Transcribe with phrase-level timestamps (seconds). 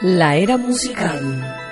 [0.00, 1.67] La era musical.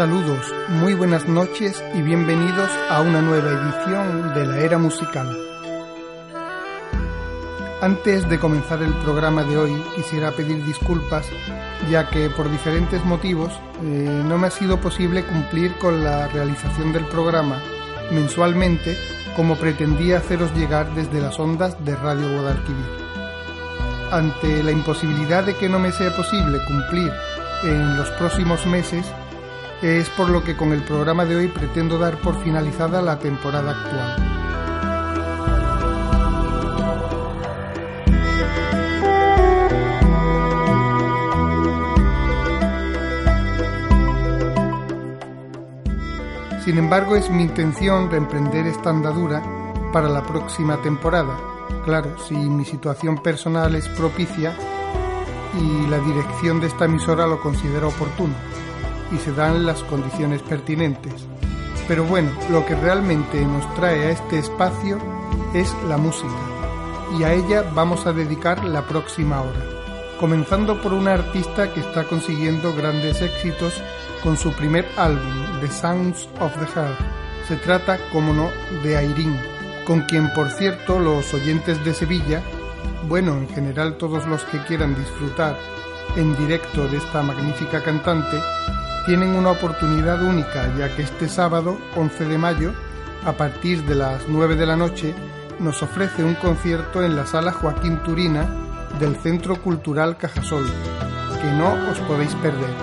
[0.00, 5.28] Saludos, muy buenas noches y bienvenidos a una nueva edición de la era musical.
[7.82, 11.26] Antes de comenzar el programa de hoy quisiera pedir disculpas
[11.90, 16.94] ya que por diferentes motivos eh, no me ha sido posible cumplir con la realización
[16.94, 17.60] del programa
[18.10, 18.96] mensualmente
[19.36, 22.86] como pretendía haceros llegar desde las ondas de Radio Guadalquivir.
[24.10, 27.12] Ante la imposibilidad de que no me sea posible cumplir
[27.64, 29.04] en los próximos meses,
[29.82, 33.70] es por lo que con el programa de hoy pretendo dar por finalizada la temporada
[33.70, 34.40] actual.
[46.64, 49.42] Sin embargo, es mi intención reemprender esta andadura
[49.92, 51.36] para la próxima temporada.
[51.84, 54.54] Claro, si mi situación personal es propicia
[55.58, 58.34] y la dirección de esta emisora lo considera oportuno
[59.12, 61.26] y se dan las condiciones pertinentes.
[61.88, 64.98] Pero bueno, lo que realmente nos trae a este espacio
[65.54, 66.28] es la música
[67.18, 69.64] y a ella vamos a dedicar la próxima hora,
[70.18, 73.74] comenzando por una artista que está consiguiendo grandes éxitos
[74.22, 76.98] con su primer álbum, The Sounds of the Heart.
[77.48, 78.50] Se trata, como no,
[78.82, 79.36] de Airín,
[79.86, 82.42] con quien, por cierto, los oyentes de Sevilla,
[83.08, 85.58] bueno, en general todos los que quieran disfrutar
[86.16, 88.36] en directo de esta magnífica cantante,
[89.06, 92.72] tienen una oportunidad única ya que este sábado 11 de mayo,
[93.24, 95.14] a partir de las 9 de la noche,
[95.58, 98.48] nos ofrece un concierto en la sala Joaquín Turina
[98.98, 100.66] del Centro Cultural Cajasol,
[101.40, 102.74] que no os podéis perder.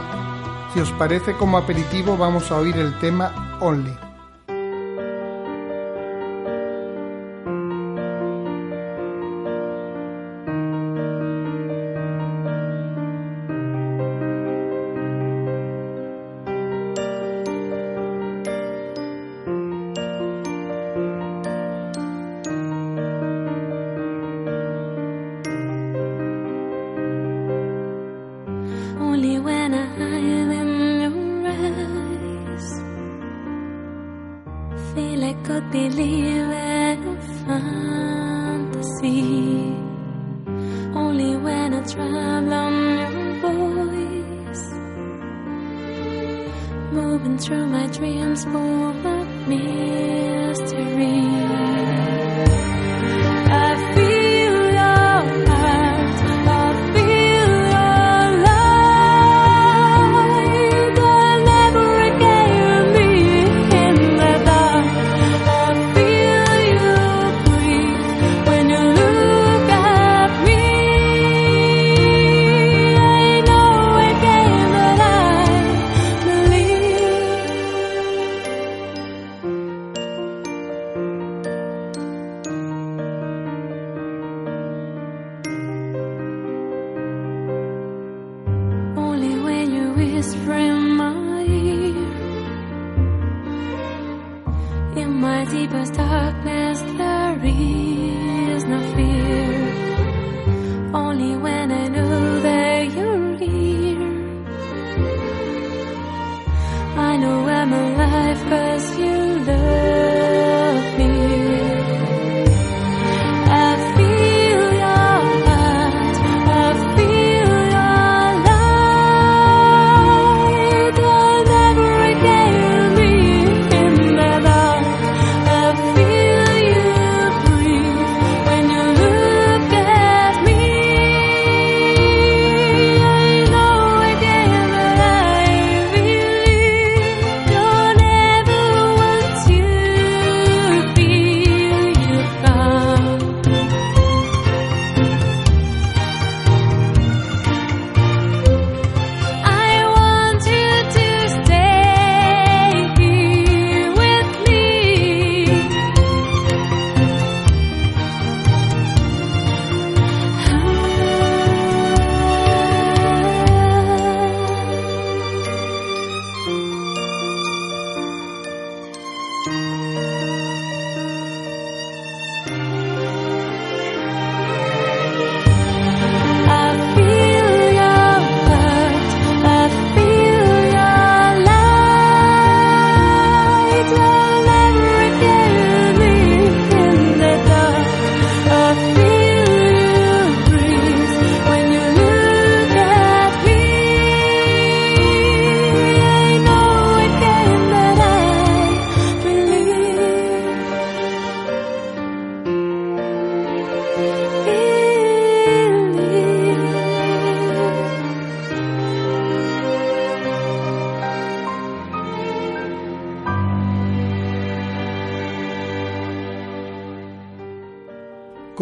[0.74, 4.07] Si os parece como aperitivo vamos a oír el tema Only.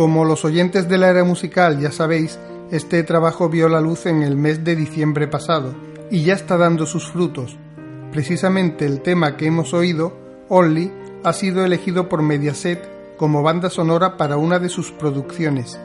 [0.06, 2.38] Como los oyentes de la era musical ya sabéis,
[2.70, 5.74] este trabajo vio la luz en el mes de diciembre pasado
[6.12, 7.58] y ya está dando sus frutos.
[8.12, 10.16] Precisamente el tema que hemos oído,
[10.48, 10.92] Only,
[11.24, 15.80] ha sido elegido por Mediaset como banda sonora para una de sus producciones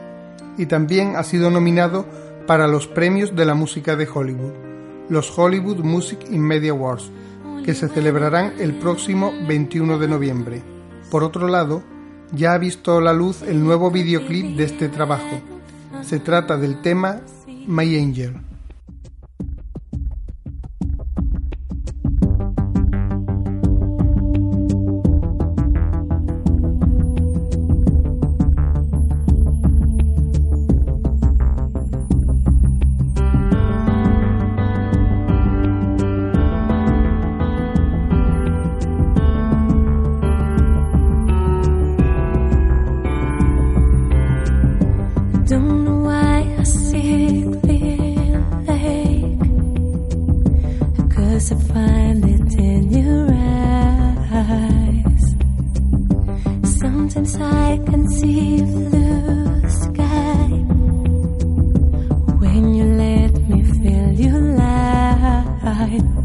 [0.55, 2.05] y también ha sido nominado
[2.45, 4.53] para los premios de la música de Hollywood,
[5.09, 7.11] los Hollywood Music in Media Awards,
[7.65, 10.61] que se celebrarán el próximo 21 de noviembre.
[11.09, 11.81] Por otro lado,
[12.31, 15.41] ya ha visto la luz el nuevo videoclip de este trabajo.
[16.01, 17.21] Se trata del tema
[17.67, 18.50] My Angel.
[45.51, 48.39] Don't know why I see it clear
[48.69, 49.35] like
[51.13, 53.27] Cause I find it in your
[54.31, 55.25] eyes.
[56.79, 60.47] Sometimes I can see blue sky
[62.39, 66.20] When you let me feel your light.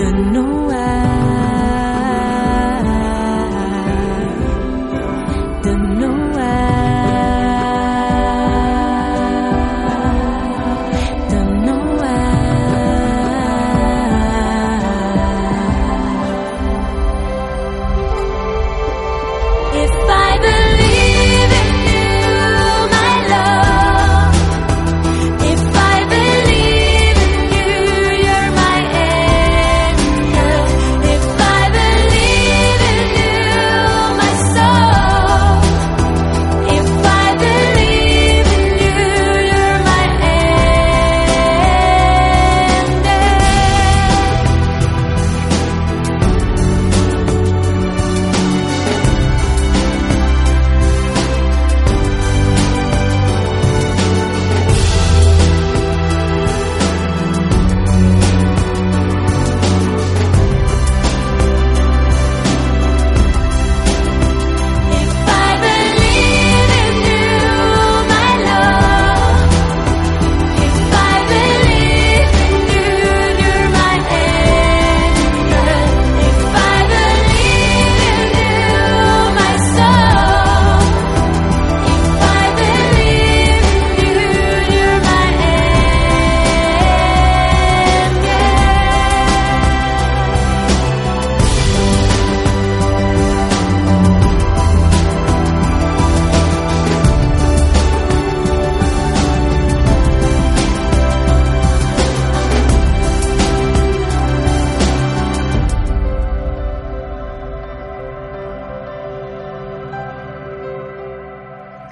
[0.00, 0.69] don't know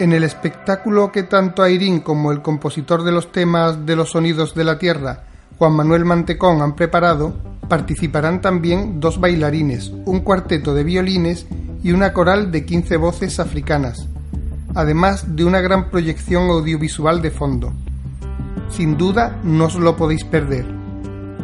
[0.08, 4.54] En el espectáculo que tanto Airín como el compositor de los temas de los sonidos
[4.54, 5.24] de la tierra,
[5.58, 7.34] Juan Manuel Mantecón, han preparado,
[7.68, 11.46] participarán también dos bailarines, un cuarteto de violines
[11.82, 14.08] y una coral de 15 voces africanas.
[14.74, 17.74] además de una gran proyección audiovisual de fondo.
[18.70, 20.64] Sin duda no os lo podéis perder.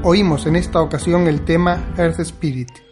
[0.03, 2.84] Oímos en esta ocasión el tema Earth Spirit.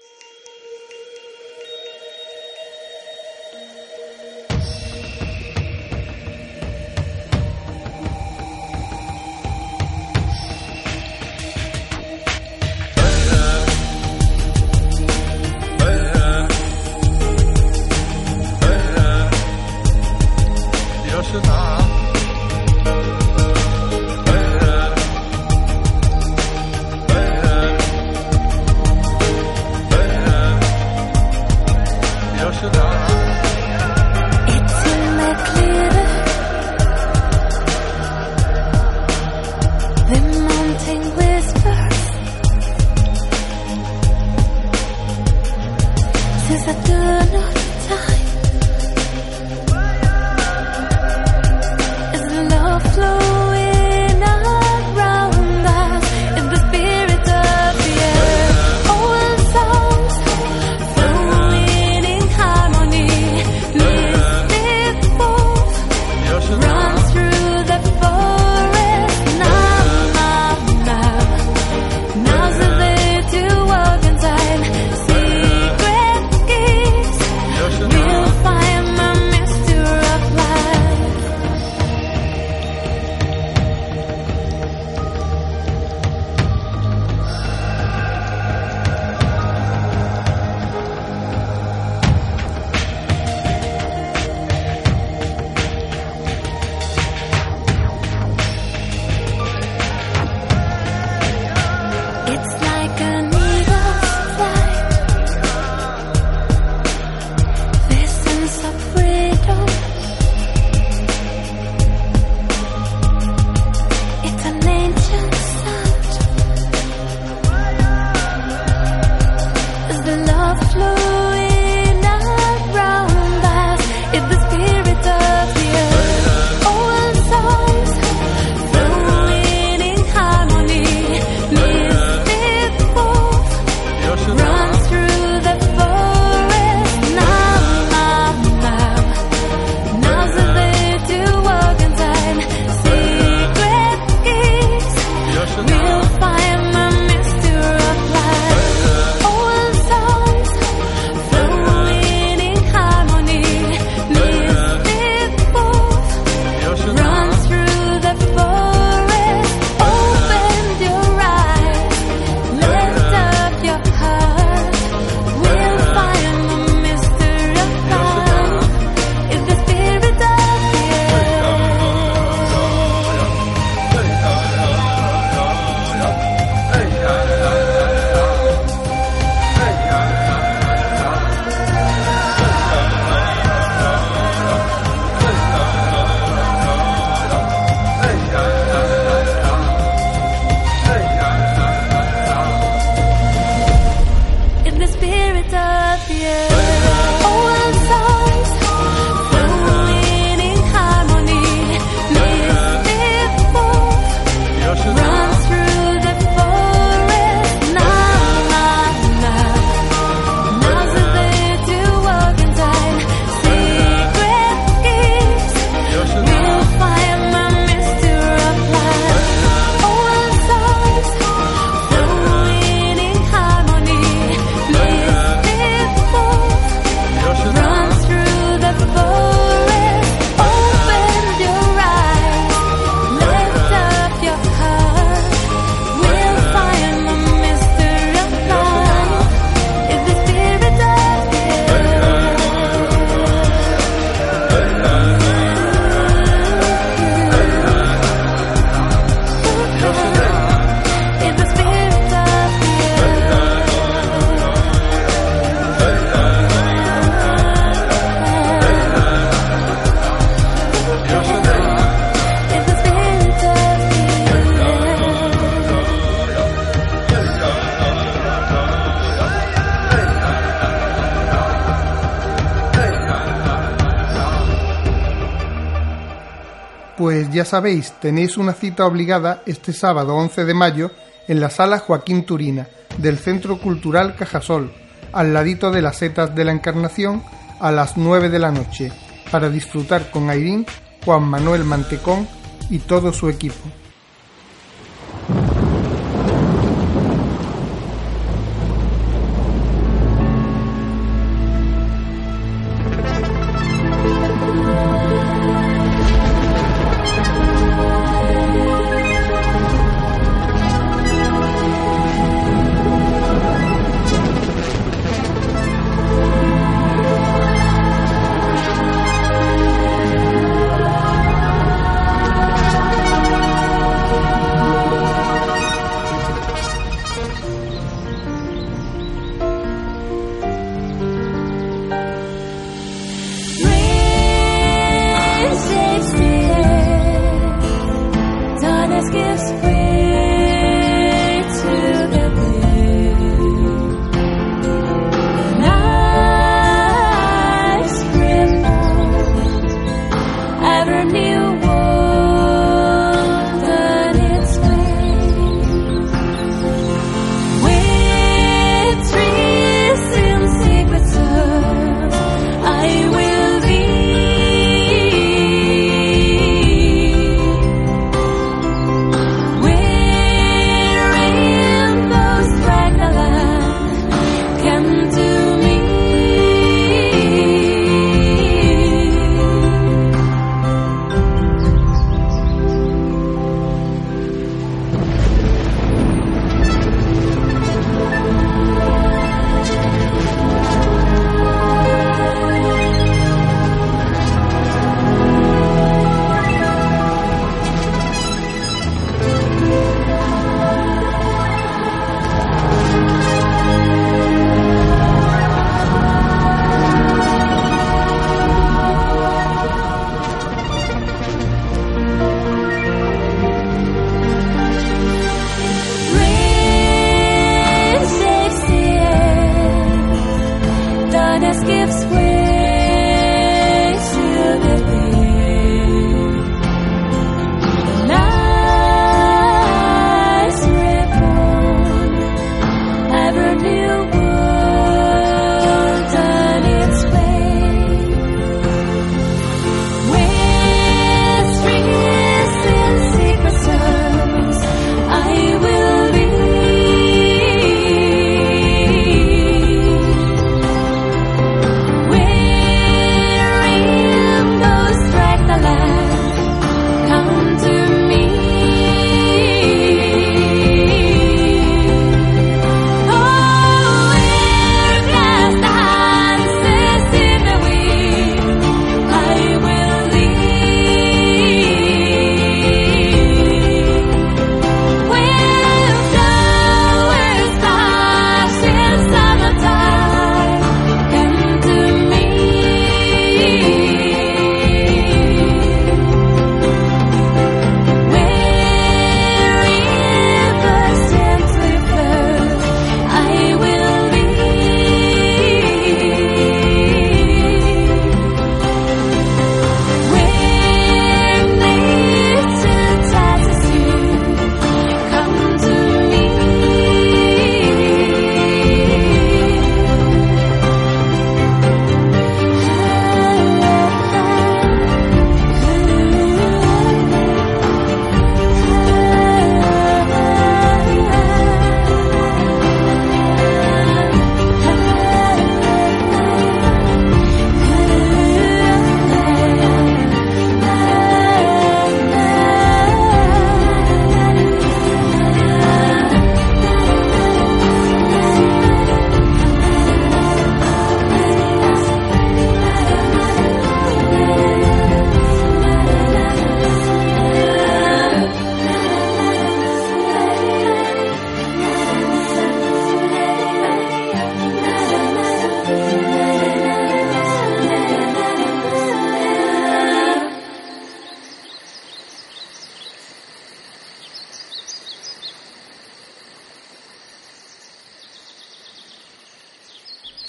[277.33, 280.91] Ya sabéis, tenéis una cita obligada este sábado 11 de mayo
[281.29, 284.73] en la sala Joaquín Turina del Centro Cultural Cajasol,
[285.12, 287.23] al ladito de las setas de la Encarnación,
[287.61, 288.93] a las 9 de la noche.
[289.31, 290.67] para disfrutar con Airín,
[291.07, 292.29] Juan Manuel Mantecón
[292.69, 293.72] y todo su equipo.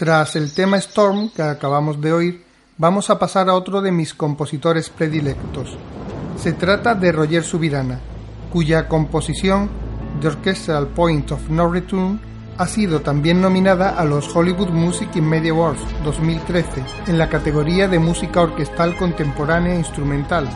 [0.04, 2.44] Tras el tema Storm que acabamos de oír,
[2.78, 5.78] vamos a pasar a otro de mis compositores predilectos.
[6.38, 8.02] Se trata de Roger Subirana,
[8.52, 9.70] cuya composición
[10.20, 12.20] The Orchestral Point of No Return
[12.58, 17.88] Ha sido también nominada a los Hollywood Music and Media Awards 2013 en la categoría
[17.88, 20.50] de música orquestal contemporánea instrumental.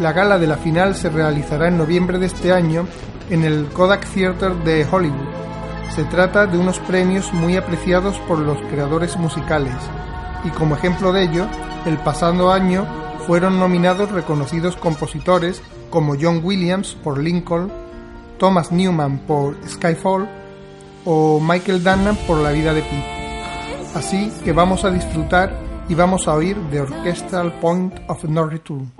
[0.00, 2.88] La gala de la final se realizará en noviembre de este año
[3.30, 5.39] en el Kodak Theatre de Hollywood.
[5.94, 9.74] Se trata de unos premios muy apreciados por los creadores musicales
[10.44, 11.46] y como ejemplo de ello,
[11.84, 12.86] el pasado año
[13.26, 17.70] fueron nominados reconocidos compositores como John Williams por Lincoln,
[18.38, 20.28] Thomas Newman por Skyfall
[21.04, 23.04] o Michael Dunham por La vida de Pi.
[23.94, 25.52] Así que vamos a disfrutar
[25.88, 28.99] y vamos a oír The Orchestral Point of No Return.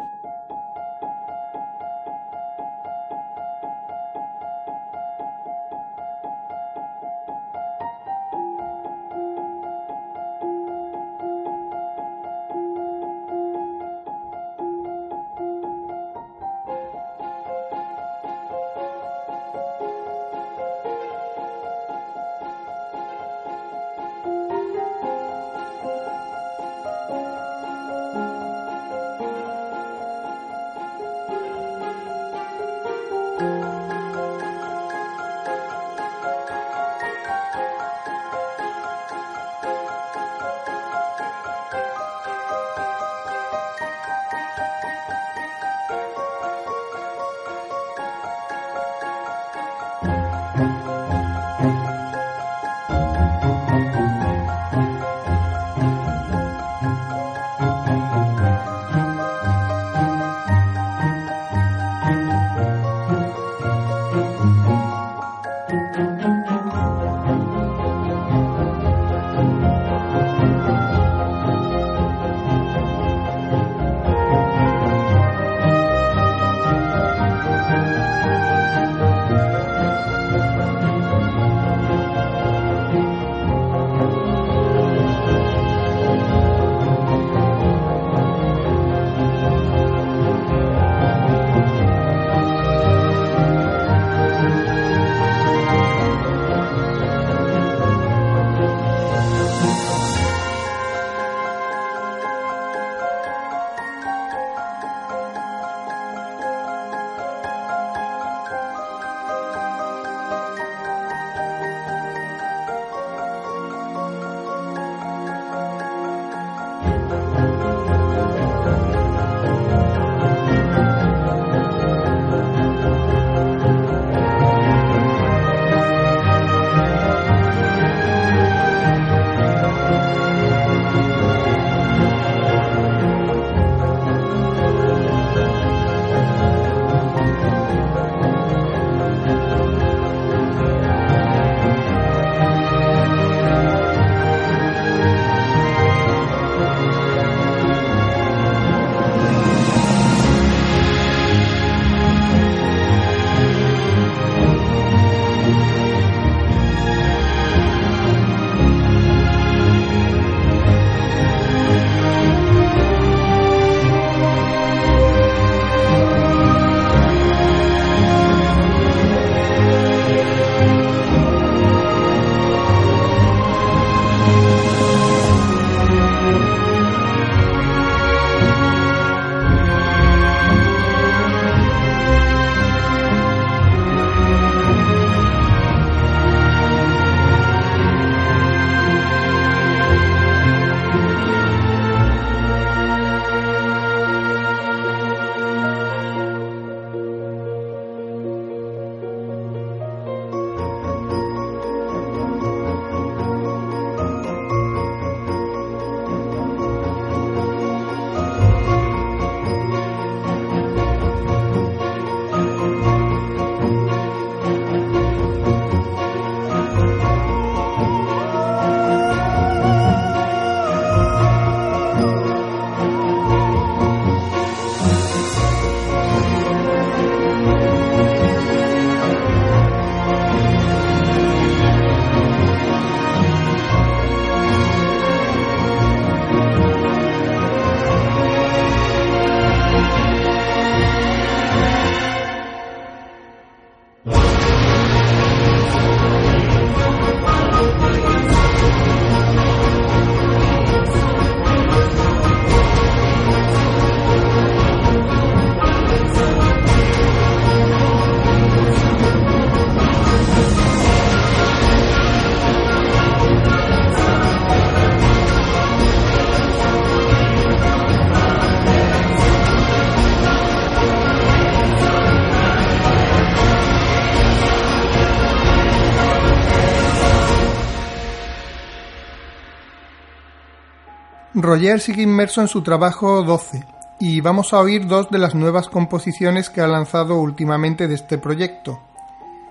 [281.50, 283.64] Roger sigue inmerso en su trabajo 12
[283.98, 288.18] y vamos a oír dos de las nuevas composiciones que ha lanzado últimamente de este
[288.18, 288.78] proyecto.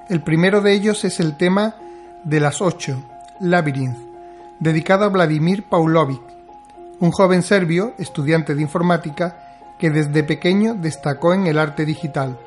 [0.07, 1.75] El primero de ellos es el tema
[2.23, 3.03] de las 8,
[3.41, 3.97] Labyrinth,
[4.61, 6.21] dedicado a Vladimir Paulovic,
[7.01, 12.39] un joven serbio, estudiante de informática, que desde pequeño destacó en el arte digital.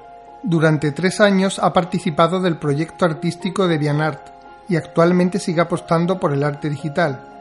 [0.42, 4.30] Durante tres años ha participado del proyecto artístico de Vianart
[4.66, 7.31] y actualmente sigue apostando por el arte digital.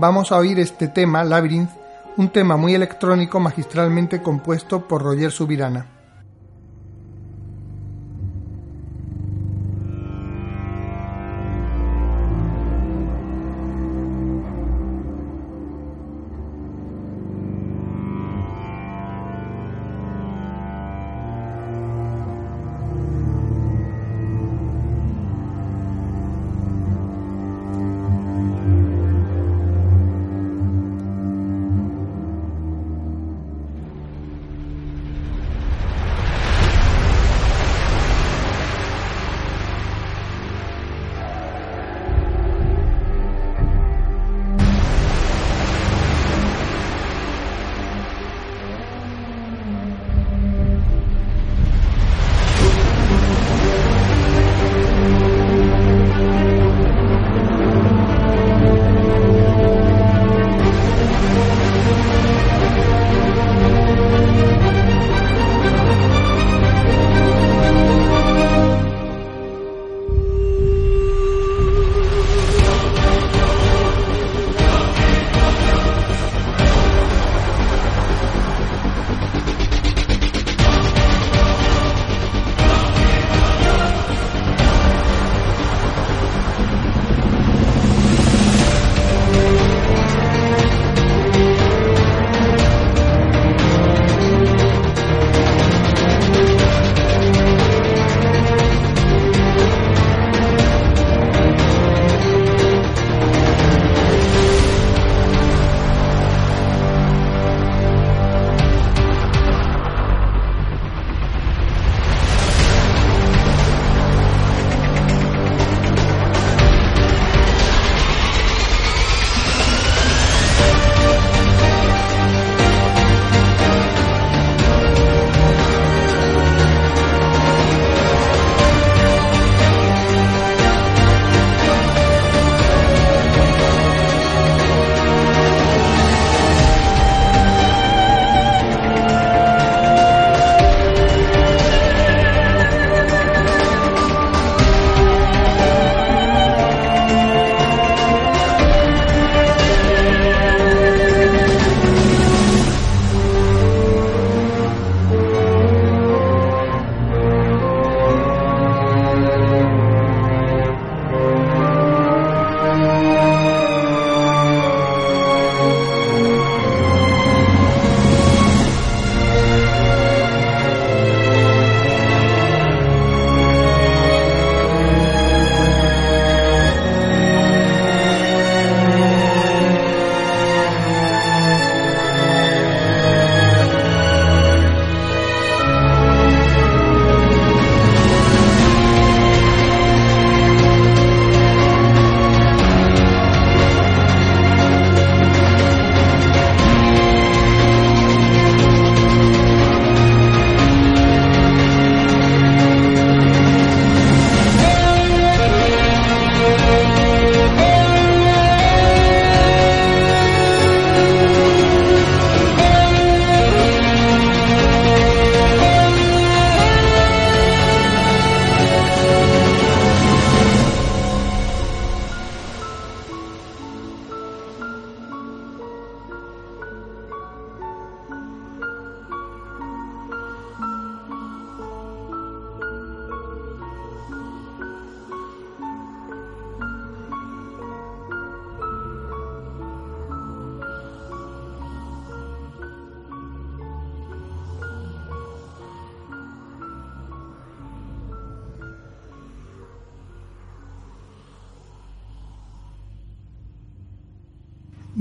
[0.00, 1.70] Vamos a oír este tema, Labyrinth,
[2.16, 5.97] un tema muy electrónico magistralmente compuesto por Roger Subirana.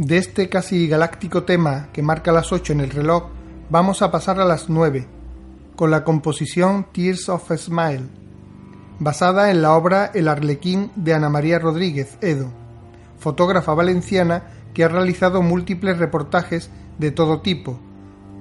[0.08, 3.26] De este casi galáctico tema que marca las 8 en el reloj,
[3.70, 5.06] vamos a pasar a las 9,
[5.76, 8.06] con la composición Tears of a Smile,
[9.00, 12.54] basada en la obra El Arlequín de Ana María Rodríguez, Edo,
[13.20, 14.44] fotógrafa valenciana
[14.74, 17.78] que ha realizado múltiples reportajes de todo tipo,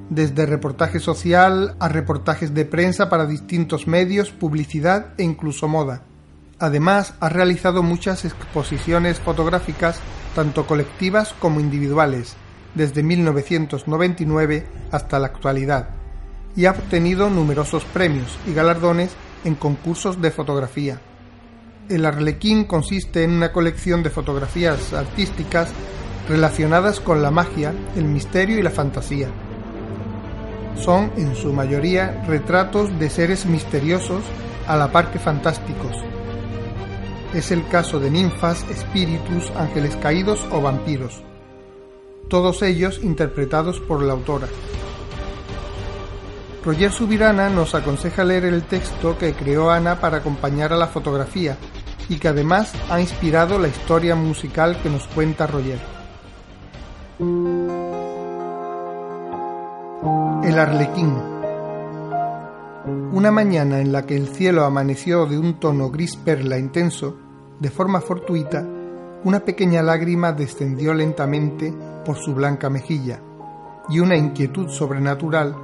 [0.09, 6.05] desde reportaje social a reportajes de prensa para distintos medios, publicidad e incluso moda.
[6.61, 10.01] Además, ha realizado muchas exposiciones fotográficas,
[10.37, 12.37] tanto colectivas como individuales,
[12.75, 15.89] desde 1999 hasta la actualidad,
[16.55, 19.13] y ha obtenido numerosos premios y galardones
[19.45, 21.01] en concursos de fotografía.
[21.89, 25.71] El Arlequín consiste en una colección de fotografías artísticas
[26.29, 29.29] relacionadas con la magia, el misterio y la fantasía.
[30.77, 34.23] Son, en su mayoría, retratos de seres misteriosos
[34.69, 35.97] a la par que fantásticos.
[37.35, 41.23] Es el caso de ninfas, espíritus, ángeles caídos o vampiros,
[42.29, 44.49] todos ellos interpretados por la autora.
[46.65, 51.57] Roger Subirana nos aconseja leer el texto que creó Ana para acompañar a la fotografía
[52.09, 55.79] y que además ha inspirado la historia musical que nos cuenta Roger.
[60.45, 61.36] El Arlequín.
[62.87, 67.17] Una mañana en la que el cielo amaneció de un tono gris perla intenso,
[67.59, 68.65] de forma fortuita,
[69.25, 73.21] una pequeña lágrima descendió lentamente por su blanca mejilla,
[73.89, 75.57] y una inquietud sobrenatural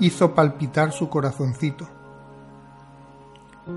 [0.00, 1.86] hizo palpitar su corazoncito.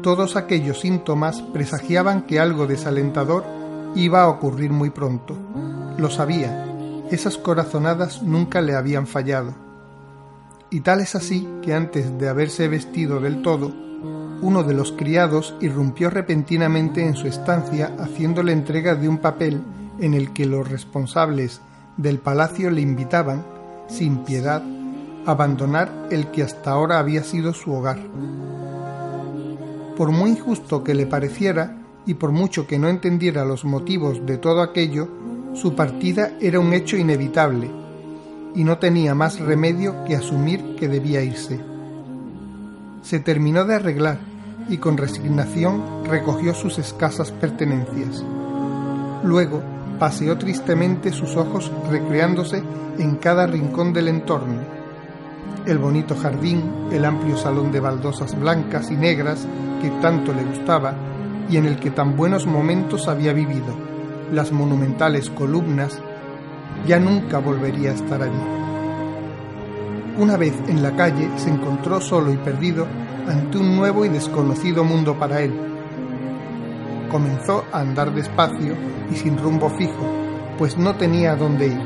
[0.02, 3.44] Todos aquellos síntomas presagiaban que algo desalentador
[3.94, 5.38] iba a ocurrir muy pronto.
[6.00, 6.66] Lo sabía,
[7.12, 9.67] esas corazonadas nunca le habían fallado
[10.70, 13.72] y tal es así que antes de haberse vestido del todo,
[14.42, 19.62] uno de los criados irrumpió repentinamente en su estancia haciéndole entrega de un papel
[20.00, 21.62] en el que los responsables
[21.96, 23.44] del palacio le invitaban,
[23.88, 24.62] sin piedad,
[25.26, 28.00] a abandonar el que hasta ahora había sido su hogar.
[29.96, 34.38] Por muy injusto que le pareciera, y por mucho que no entendiera los motivos de
[34.38, 35.08] todo aquello,
[35.54, 37.70] su partida era un hecho inevitable,
[38.58, 41.60] y no tenía más remedio que asumir que debía irse.
[43.04, 44.18] Se terminó de arreglar
[44.68, 48.26] y con resignación recogió sus escasas pertenencias.
[49.24, 49.62] Luego
[50.00, 52.64] paseó tristemente sus ojos recreándose
[52.98, 54.60] en cada rincón del entorno.
[55.68, 59.48] El bonito jardín, el amplio salón de baldosas blancas y negras
[59.84, 60.96] que tanto le gustaba
[61.48, 63.78] y en el que tan buenos momentos había vivido,
[64.32, 66.02] las monumentales columnas
[66.86, 68.68] ya nunca volvería a estar allí.
[70.18, 72.88] Una vez en la calle se encontró solo y perdido
[73.28, 75.54] ante un nuevo y desconocido mundo para él.
[77.12, 78.76] Comenzó a andar despacio
[79.12, 80.06] y sin rumbo fijo,
[80.58, 81.82] pues no tenía dónde ir,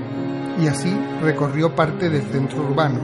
[0.62, 3.00] y así recorrió parte del centro urbano.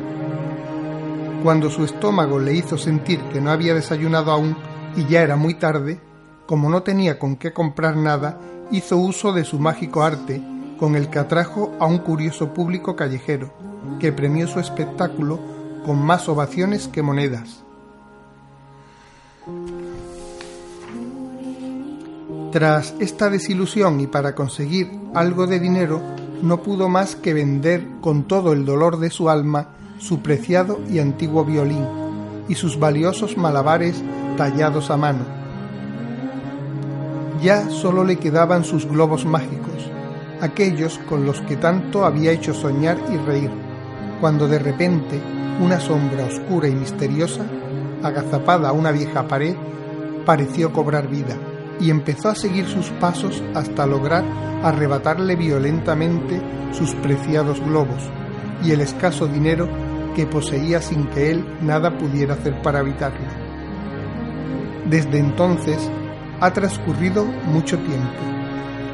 [1.43, 4.55] Cuando su estómago le hizo sentir que no había desayunado aún
[4.95, 5.99] y ya era muy tarde,
[6.45, 8.39] como no tenía con qué comprar nada,
[8.71, 10.41] hizo uso de su mágico arte
[10.79, 13.51] con el que atrajo a un curioso público callejero,
[13.99, 15.39] que premió su espectáculo
[15.85, 17.63] con más ovaciones que monedas.
[22.51, 26.01] Tras esta desilusión y para conseguir algo de dinero,
[26.41, 29.69] no pudo más que vender con todo el dolor de su alma
[29.99, 31.85] su preciado y antiguo violín
[32.47, 34.03] y sus valiosos malabares
[34.37, 35.25] tallados a mano.
[37.41, 39.89] Ya solo le quedaban sus globos mágicos,
[40.41, 43.51] aquellos con los que tanto había hecho soñar y reír,
[44.19, 45.21] cuando de repente
[45.61, 47.45] una sombra oscura y misteriosa,
[48.03, 49.55] agazapada a una vieja pared,
[50.25, 51.37] pareció cobrar vida
[51.79, 54.23] y empezó a seguir sus pasos hasta lograr
[54.63, 58.03] arrebatarle violentamente sus preciados globos
[58.63, 59.69] y el escaso dinero
[60.15, 63.27] que poseía sin que él nada pudiera hacer para evitarlo.
[64.89, 65.91] Desde entonces
[66.39, 68.21] ha transcurrido mucho tiempo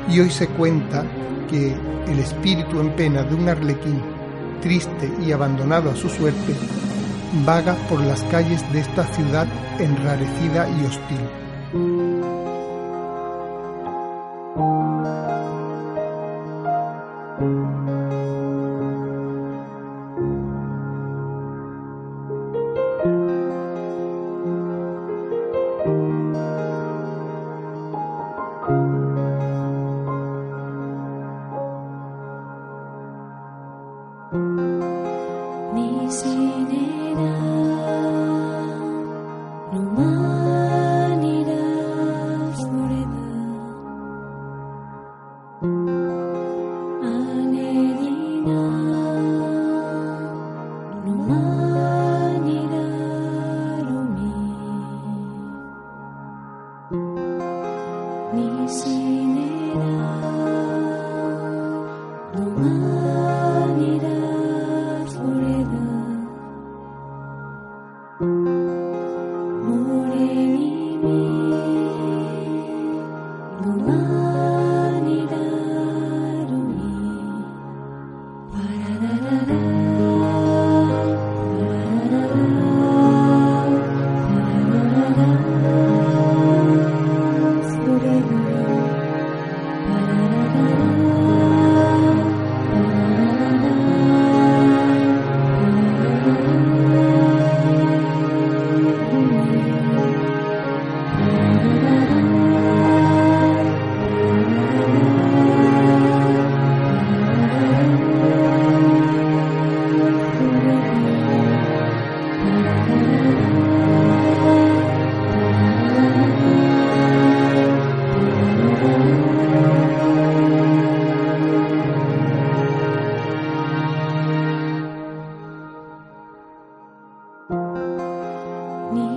[0.09, 1.05] y hoy se cuenta
[1.47, 1.75] que
[2.07, 4.01] el espíritu en pena de un arlequín,
[4.61, 6.53] triste y abandonado a su suerte,
[7.45, 9.47] vaga por las calles de esta ciudad
[9.79, 12.53] enrarecida y hostil.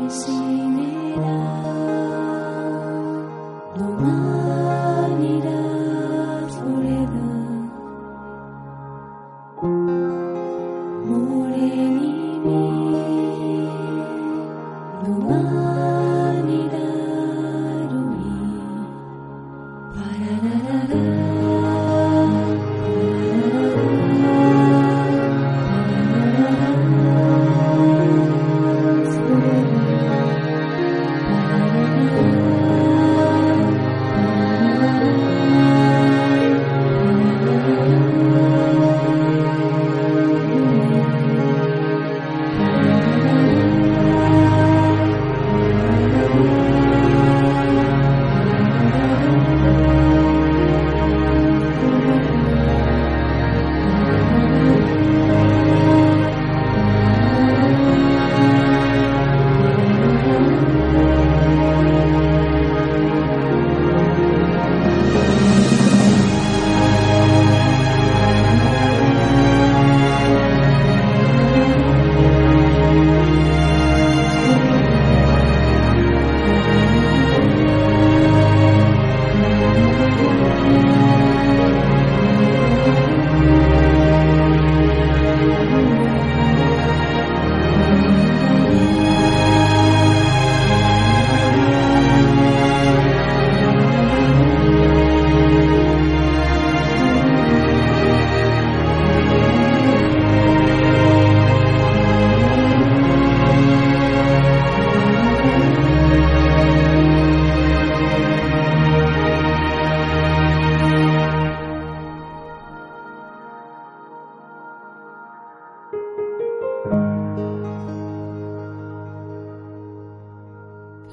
[0.07, 1.27] incinerará.
[3.77, 4.36] No más.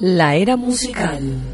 [0.06, 1.53] La era musical.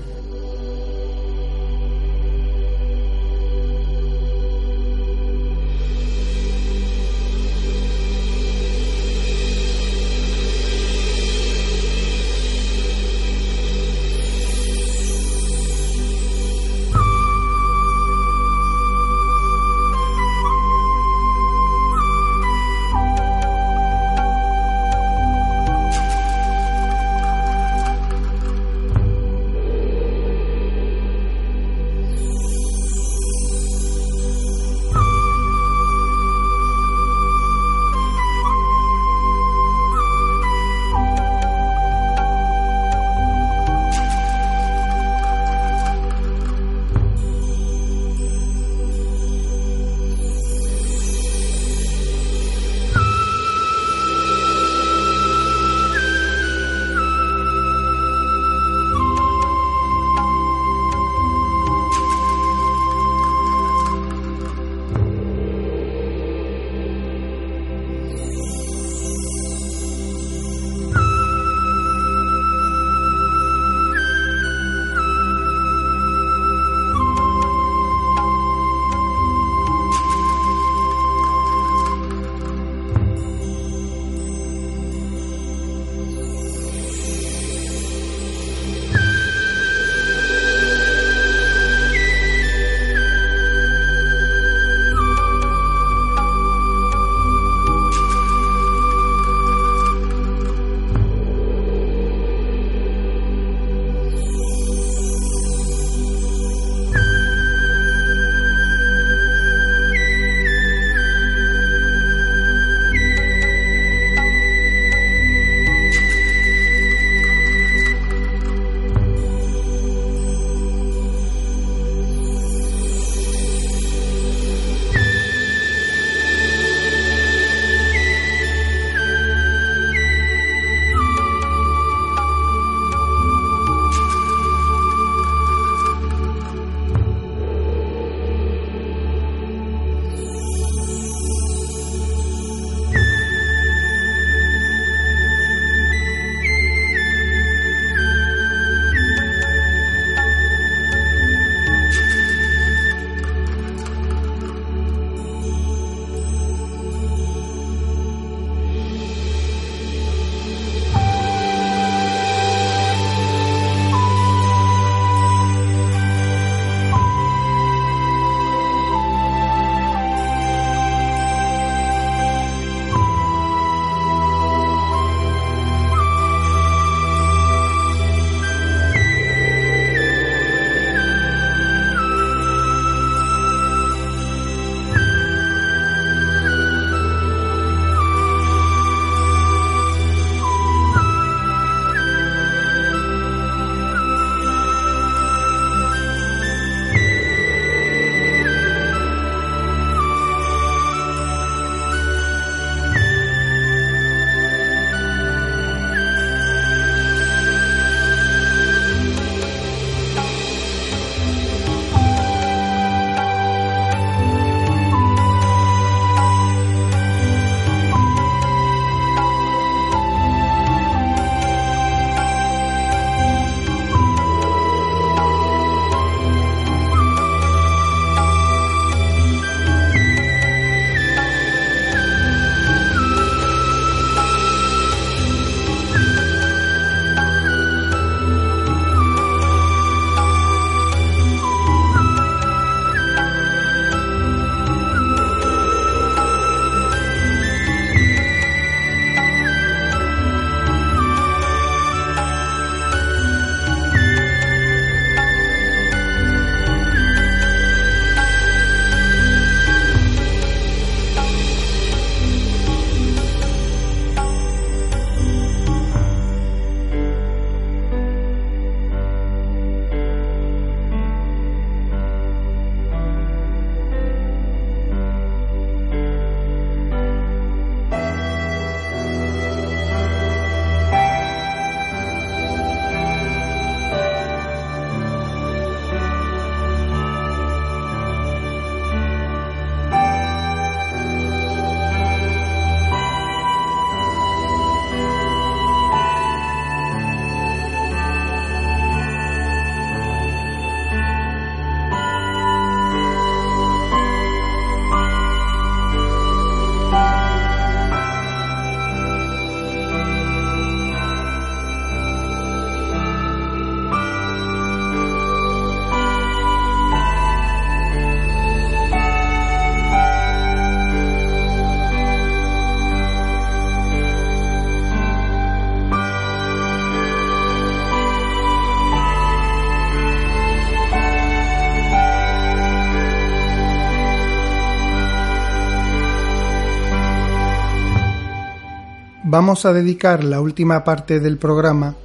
[339.32, 341.96] Vamos a dedicar la última parte del programa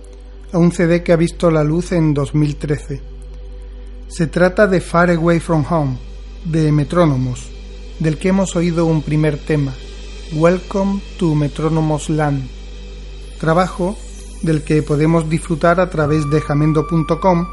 [0.53, 3.01] a un CD que ha visto la luz en 2013.
[4.09, 5.97] Se trata de Far Away From Home,
[6.45, 7.51] de Metrónomos,
[7.99, 9.73] del que hemos oído un primer tema,
[10.35, 12.47] Welcome to Metrónomos Land,
[13.41, 13.97] trabajo
[14.43, 17.47] del que podemos disfrutar a través de jamendo.com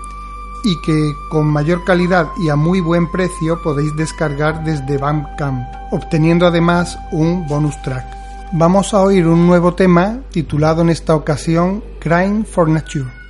[0.65, 6.45] y que con mayor calidad y a muy buen precio podéis descargar desde Bandcamp, obteniendo
[6.45, 8.20] además un bonus track.
[8.53, 13.20] Vamos a oír un nuevo tema titulado en esta ocasión Crying for Nature.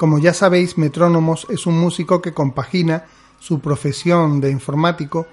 [0.00, 3.04] Como ya sabéis, Metrónomos es un músico que compagina
[3.38, 5.26] su profesión de informático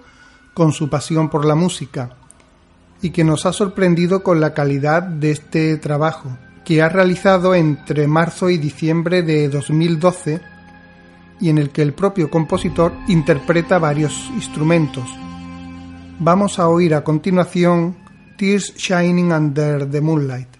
[0.53, 2.17] con su pasión por la música
[3.01, 8.07] y que nos ha sorprendido con la calidad de este trabajo, que ha realizado entre
[8.07, 10.41] marzo y diciembre de 2012
[11.39, 15.07] y en el que el propio compositor interpreta varios instrumentos.
[16.19, 17.95] Vamos a oír a continuación
[18.37, 20.56] Tears Shining Under the Moonlight.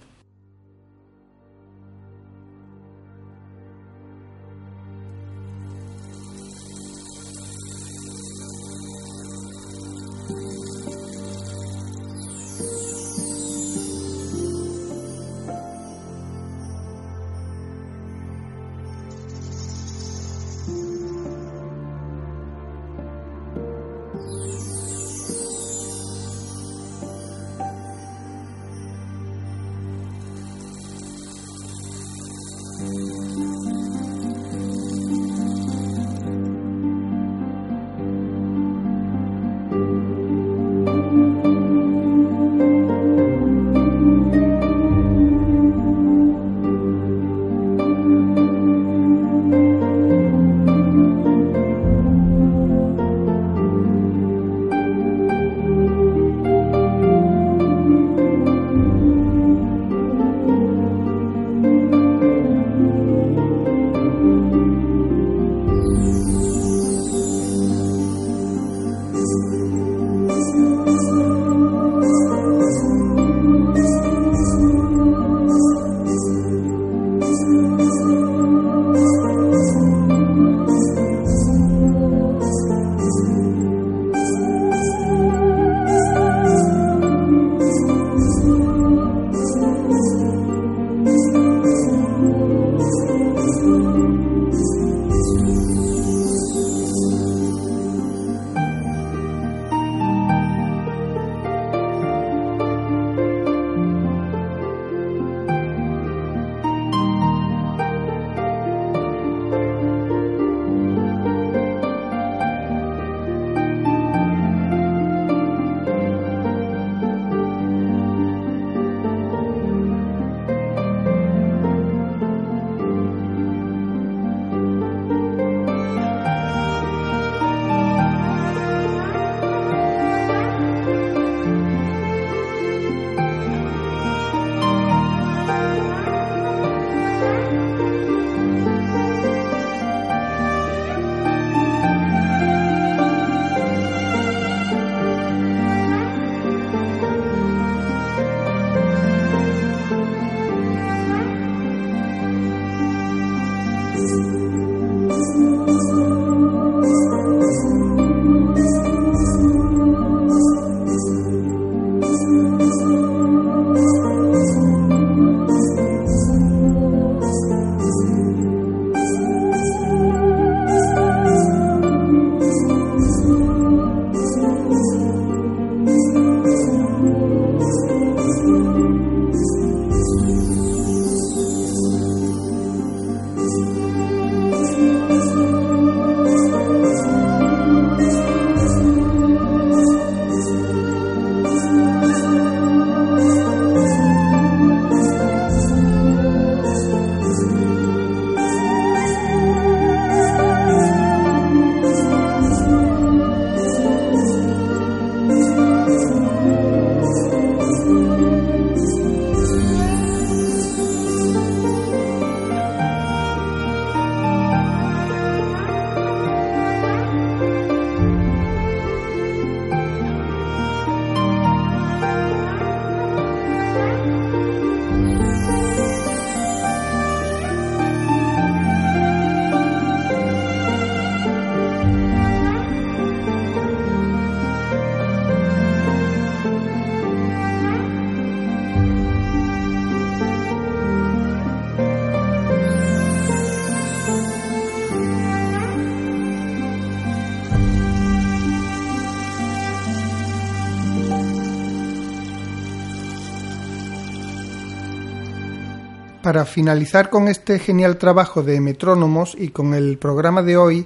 [256.28, 260.86] Para finalizar con este genial trabajo de metrónomos y con el programa de hoy,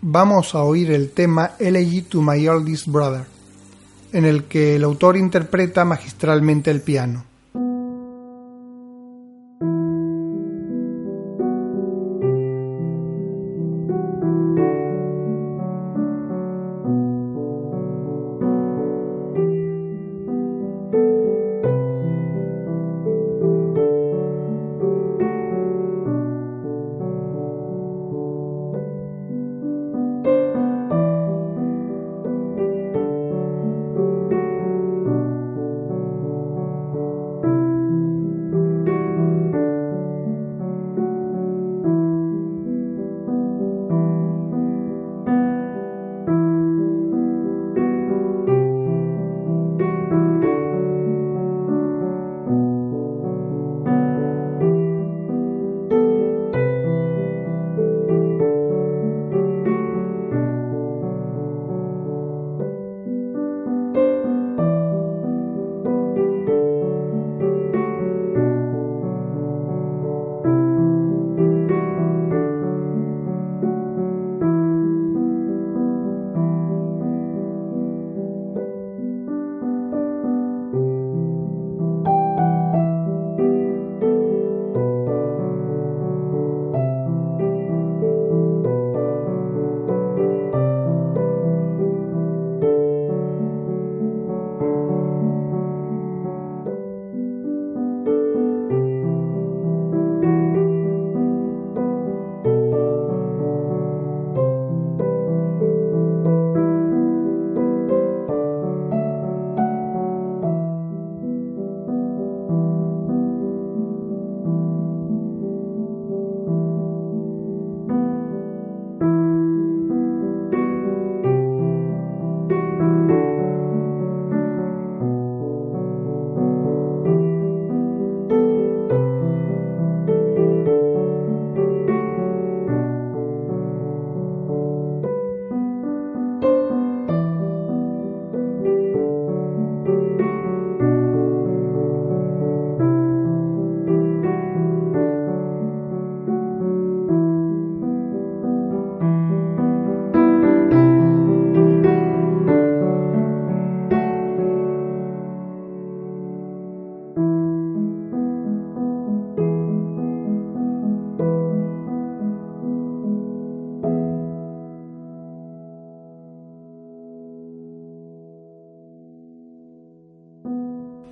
[0.00, 3.24] vamos a oír el tema Elegy to My Oldest Brother,
[4.12, 7.29] en el que el autor interpreta magistralmente el piano.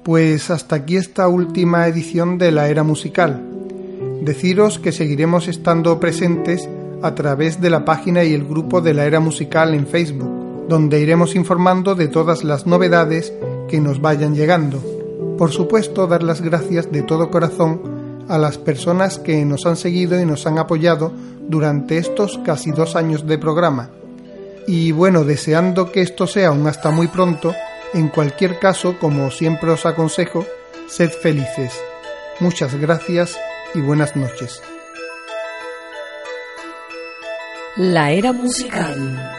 [0.08, 3.42] Pues hasta aquí esta última edición de la era musical.
[4.22, 6.66] Deciros que seguiremos estando presentes
[7.02, 10.98] a través de la página y el grupo de la era musical en Facebook, donde
[10.98, 13.34] iremos informando de todas las novedades
[13.68, 14.82] que nos vayan llegando.
[15.36, 20.18] Por supuesto, dar las gracias de todo corazón a las personas que nos han seguido
[20.18, 21.12] y nos han apoyado
[21.50, 23.90] durante estos casi dos años de programa.
[24.66, 27.52] Y bueno, deseando que esto sea un hasta muy pronto,
[27.94, 30.46] en cualquier caso, como siempre os aconsejo,
[30.88, 31.72] sed felices.
[32.40, 33.38] Muchas gracias
[33.74, 34.62] y buenas noches.
[37.76, 39.37] La era musical.